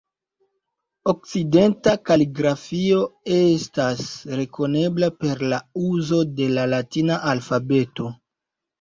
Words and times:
Okcidenta 1.11 1.93
kaligrafio 2.11 3.03
estas 3.37 4.03
rekonebla 4.41 5.13
per 5.23 5.47
la 5.55 5.63
uzo 5.93 6.27
de 6.43 6.53
la 6.59 6.69
latina 6.77 7.25
alfabeto. 7.39 8.15